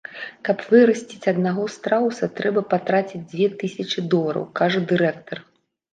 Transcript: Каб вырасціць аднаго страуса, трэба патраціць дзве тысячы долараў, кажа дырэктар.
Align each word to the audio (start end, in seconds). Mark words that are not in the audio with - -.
Каб 0.47 0.57
вырасціць 0.69 1.29
аднаго 1.31 1.65
страуса, 1.75 2.31
трэба 2.39 2.65
патраціць 2.73 3.23
дзве 3.35 3.51
тысячы 3.63 4.07
долараў, 4.15 4.51
кажа 4.63 4.79
дырэктар. 4.95 5.37